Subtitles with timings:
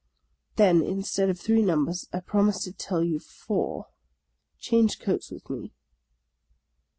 [0.55, 3.85] "Then instead of three numbers I promise to tell you four.
[4.57, 5.75] Change coats with me."